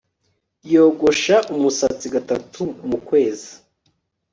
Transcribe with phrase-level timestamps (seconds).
[0.73, 3.51] yogosha umusatsi gatatu mu kwezi